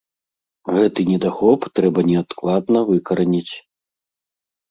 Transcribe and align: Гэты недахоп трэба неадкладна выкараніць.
Гэты 0.75 1.01
недахоп 1.09 1.61
трэба 1.79 1.99
неадкладна 2.09 2.79
выкараніць. 2.89 3.53